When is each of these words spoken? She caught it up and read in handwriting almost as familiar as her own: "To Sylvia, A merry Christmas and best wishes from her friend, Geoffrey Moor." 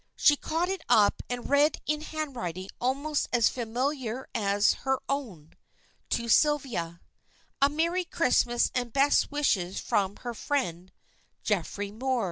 She 0.15 0.35
caught 0.35 0.67
it 0.67 0.81
up 0.89 1.21
and 1.29 1.47
read 1.47 1.79
in 1.85 2.01
handwriting 2.01 2.69
almost 2.79 3.29
as 3.31 3.49
familiar 3.49 4.27
as 4.33 4.73
her 4.83 4.97
own: 5.07 5.53
"To 6.09 6.27
Sylvia, 6.27 7.01
A 7.61 7.69
merry 7.69 8.05
Christmas 8.05 8.71
and 8.73 8.91
best 8.91 9.29
wishes 9.29 9.79
from 9.79 10.15
her 10.25 10.33
friend, 10.33 10.91
Geoffrey 11.43 11.91
Moor." 11.91 12.19